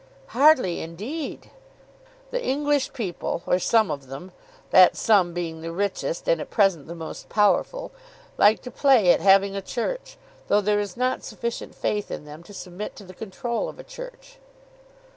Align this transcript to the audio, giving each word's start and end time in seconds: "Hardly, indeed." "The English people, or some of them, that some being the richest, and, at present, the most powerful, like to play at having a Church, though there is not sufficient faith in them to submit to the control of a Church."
"Hardly, 0.29 0.79
indeed." 0.81 1.51
"The 2.31 2.43
English 2.43 2.91
people, 2.91 3.43
or 3.45 3.59
some 3.59 3.91
of 3.91 4.07
them, 4.07 4.31
that 4.71 4.97
some 4.97 5.31
being 5.31 5.61
the 5.61 5.71
richest, 5.71 6.27
and, 6.27 6.41
at 6.41 6.49
present, 6.49 6.87
the 6.87 6.95
most 6.95 7.29
powerful, 7.29 7.91
like 8.35 8.63
to 8.63 8.71
play 8.71 9.11
at 9.11 9.21
having 9.21 9.55
a 9.55 9.61
Church, 9.61 10.17
though 10.47 10.59
there 10.59 10.79
is 10.79 10.97
not 10.97 11.23
sufficient 11.23 11.75
faith 11.75 12.09
in 12.09 12.25
them 12.25 12.41
to 12.41 12.51
submit 12.55 12.95
to 12.95 13.03
the 13.03 13.13
control 13.13 13.69
of 13.69 13.77
a 13.77 13.83
Church." 13.83 14.39